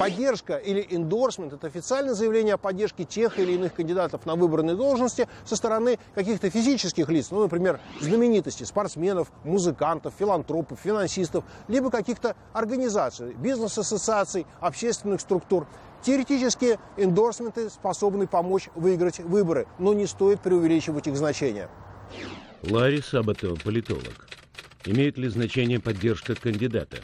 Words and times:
Поддержка 0.00 0.56
или 0.56 0.86
эндорсмент– 0.88 1.52
это 1.54 1.66
официальное 1.66 2.14
заявление 2.14 2.54
о 2.54 2.56
поддержке 2.56 3.04
тех 3.04 3.38
или 3.38 3.52
иных 3.52 3.74
кандидатов 3.74 4.24
на 4.24 4.34
выбранные 4.34 4.74
должности 4.74 5.28
со 5.44 5.56
стороны 5.56 5.98
каких-то 6.14 6.48
физических 6.48 7.10
лиц, 7.10 7.30
ну, 7.30 7.42
например, 7.42 7.80
знаменитостей, 8.00 8.64
спортсменов, 8.64 9.30
музыкантов, 9.44 10.14
филантропов, 10.18 10.80
финансистов, 10.80 11.44
либо 11.68 11.90
каких-то 11.90 12.34
организаций, 12.54 13.34
бизнес-ассоциаций, 13.34 14.46
общественных 14.60 15.20
структур. 15.20 15.66
Теоретически 16.02 16.78
эндорсменты 16.96 17.68
способны 17.68 18.26
помочь 18.26 18.70
выиграть 18.74 19.18
выборы, 19.18 19.66
но 19.78 19.92
не 19.92 20.06
стоит 20.06 20.40
преувеличивать 20.40 21.08
их 21.08 21.16
значение. 21.18 21.68
Ларри 22.62 23.02
Сабатов, 23.02 23.62
политолог. 23.62 24.30
Имеет 24.86 25.18
ли 25.18 25.28
значение 25.28 25.78
поддержка 25.78 26.34
кандидата? 26.34 26.96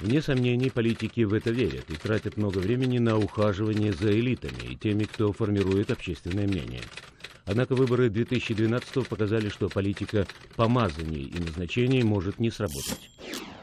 Вне 0.00 0.22
сомнений, 0.22 0.70
политики 0.70 1.22
в 1.22 1.34
это 1.34 1.50
верят 1.50 1.90
и 1.90 1.96
тратят 1.96 2.36
много 2.36 2.58
времени 2.58 2.98
на 2.98 3.18
ухаживание 3.18 3.92
за 3.92 4.12
элитами 4.12 4.70
и 4.70 4.76
теми, 4.76 5.04
кто 5.04 5.32
формирует 5.32 5.90
общественное 5.90 6.46
мнение. 6.46 6.82
Однако 7.46 7.74
выборы 7.74 8.08
2012 8.08 9.08
показали, 9.08 9.48
что 9.48 9.68
политика 9.68 10.28
помазаний 10.54 11.24
и 11.24 11.40
назначений 11.40 12.04
может 12.04 12.38
не 12.38 12.50
сработать. 12.50 13.10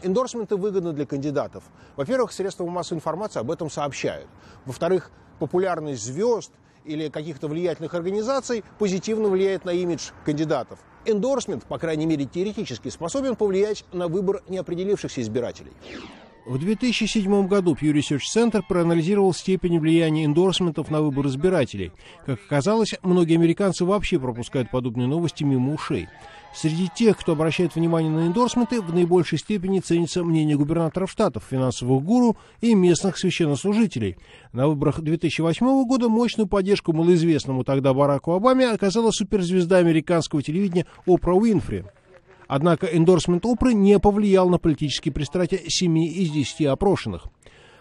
Эндорсменты 0.04 0.58
выгодны 0.58 0.92
для 0.92 1.06
кандидатов. 1.06 1.64
Во-первых, 1.96 2.34
средства 2.34 2.66
массовой 2.66 2.98
информации 2.98 3.40
об 3.40 3.50
этом 3.50 3.70
сообщают. 3.70 4.28
Во-вторых, 4.66 5.12
популярность 5.40 6.04
звезд 6.04 6.52
или 6.84 7.08
каких-то 7.08 7.48
влиятельных 7.48 7.94
организаций 7.94 8.66
позитивно 8.78 9.30
влияет 9.30 9.64
на 9.64 9.70
имидж 9.70 10.10
кандидатов. 10.26 10.80
Эндорсмент, 11.06 11.64
по 11.64 11.78
крайней 11.78 12.06
мере 12.06 12.26
теоретически, 12.26 12.90
способен 12.90 13.36
повлиять 13.38 13.86
на 13.94 14.08
выбор 14.10 14.44
неопределившихся 14.50 15.22
избирателей. 15.22 15.72
В 16.46 16.60
2007 16.60 17.48
году 17.48 17.74
Pew 17.74 17.92
Research 17.92 18.22
Center 18.32 18.62
проанализировал 18.68 19.34
степень 19.34 19.80
влияния 19.80 20.26
эндорсментов 20.26 20.92
на 20.92 21.02
выбор 21.02 21.26
избирателей. 21.26 21.92
Как 22.24 22.40
оказалось, 22.46 22.94
многие 23.02 23.34
американцы 23.34 23.84
вообще 23.84 24.20
пропускают 24.20 24.70
подобные 24.70 25.08
новости 25.08 25.44
мимо 25.44 25.74
ушей. 25.74 26.08
Среди 26.54 26.88
тех, 26.88 27.18
кто 27.18 27.32
обращает 27.32 27.74
внимание 27.74 28.12
на 28.12 28.28
эндорсменты, 28.28 28.80
в 28.80 28.94
наибольшей 28.94 29.40
степени 29.40 29.80
ценится 29.80 30.24
мнение 30.24 30.56
губернаторов 30.56 31.10
штатов, 31.10 31.44
финансовых 31.50 32.04
гуру 32.04 32.38
и 32.62 32.76
местных 32.76 33.18
священнослужителей. 33.18 34.16
На 34.54 34.68
выборах 34.68 35.02
2008 35.02 35.84
года 35.86 36.10
мощную 36.10 36.48
поддержку 36.48 36.94
малоизвестному 36.94 37.64
тогда 37.64 37.92
Бараку 37.96 38.34
Обаме 38.34 38.70
оказала 38.70 39.10
суперзвезда 39.10 39.80
американского 39.80 40.44
телевидения 40.44 40.86
Опра 41.08 41.34
Уинфри. 41.34 41.86
Однако 42.48 42.88
эндорсмент 42.88 43.46
Опры 43.46 43.74
не 43.74 44.00
повлиял 44.00 44.50
на 44.50 44.58
политические 44.58 45.14
пристрастия 45.14 45.62
7 45.68 45.98
из 45.98 46.32
10 46.32 46.66
опрошенных. 46.68 47.28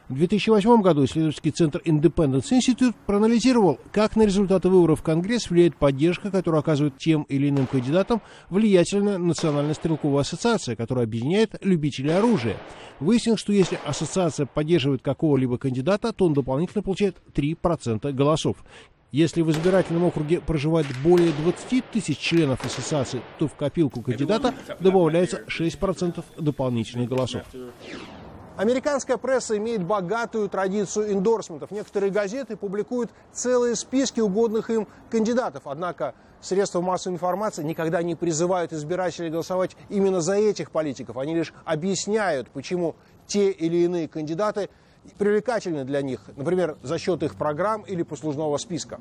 В 0.07 0.17
2008 0.17 0.83
году 0.83 1.07
исследовательский 1.07 1.51
центр 1.51 1.81
Independence 1.87 2.51
Institute 2.53 2.95
проанализировал, 3.07 3.79
как 3.91 4.17
на 4.17 4.27
результаты 4.27 4.69
выборов 4.69 5.01
в 5.01 5.03
Конгресс 5.03 5.49
влияет 5.49 5.77
поддержка, 5.77 6.31
которую 6.31 6.61
оказывает 6.61 6.99
тем 6.99 7.23
или 7.23 7.49
иным 7.49 7.67
кандидатам 7.67 8.21
влиятельная 8.51 9.17
Национальная 9.17 9.73
стрелковая 9.73 10.21
ассоциация, 10.21 10.77
которая 10.77 11.07
объединяет 11.07 11.57
любителей 11.63 12.11
оружия. 12.11 12.59
Выяснилось, 13.01 13.41
что 13.41 13.55
если 13.55 13.79
ассоциация 13.83 14.45
поддерживает 14.45 15.01
какого-либо 15.01 15.57
кандидата, 15.57 16.13
то 16.13 16.27
он 16.27 16.35
дополнительно 16.35 16.83
получает 16.83 17.17
3% 17.35 18.13
голосов. 18.13 18.59
Если 19.15 19.43
в 19.43 19.51
избирательном 19.53 20.03
округе 20.03 20.41
проживает 20.41 20.87
более 21.01 21.31
20 21.31 21.89
тысяч 21.93 22.19
членов 22.19 22.65
ассоциации, 22.65 23.23
то 23.39 23.47
в 23.47 23.55
копилку 23.55 24.03
кандидата 24.03 24.53
добавляется 24.81 25.45
6% 25.47 26.25
дополнительных 26.37 27.09
голосов. 27.09 27.45
Американская 28.57 29.17
пресса 29.17 29.57
имеет 29.57 29.85
богатую 29.85 30.49
традицию 30.49 31.13
эндорсментов. 31.13 31.71
Некоторые 31.71 32.11
газеты 32.11 32.57
публикуют 32.57 33.11
целые 33.33 33.77
списки 33.77 34.19
угодных 34.19 34.69
им 34.71 34.89
кандидатов. 35.11 35.63
Однако 35.67 36.17
средства 36.41 36.81
массовой 36.81 37.15
информации 37.15 37.63
никогда 37.63 38.03
не 38.03 38.17
призывают 38.17 38.73
избирателей 38.73 39.31
голосовать 39.31 39.77
именно 39.91 40.23
за 40.23 40.35
этих 40.35 40.73
политиков. 40.73 41.19
Они 41.19 41.37
лишь 41.37 41.55
объясняют, 41.65 42.51
почему 42.51 42.97
те 43.29 43.53
или 43.53 43.77
иные 43.77 44.09
кандидаты 44.09 44.71
привлекательны 45.19 45.85
для 45.85 46.03
них, 46.03 46.21
например, 46.37 46.77
за 46.83 46.99
счет 46.99 47.23
их 47.23 47.37
программ 47.37 47.83
или 47.83 48.03
послужного 48.03 48.57
списка. 48.59 49.01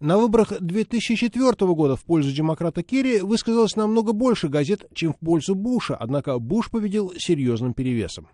На 0.00 0.18
выборах 0.18 0.52
2004 0.60 1.74
года 1.74 1.96
в 1.96 2.04
пользу 2.04 2.30
демократа 2.30 2.82
Керри 2.82 3.20
высказалось 3.20 3.76
намного 3.76 4.12
больше 4.12 4.48
газет, 4.48 4.86
чем 4.92 5.14
в 5.14 5.18
пользу 5.18 5.54
Буша, 5.54 5.96
однако 5.96 6.38
Буш 6.38 6.70
победил 6.70 7.12
серьезным 7.16 7.72
перевесом. 7.74 8.28